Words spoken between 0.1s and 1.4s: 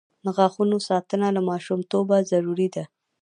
د غاښونو ساتنه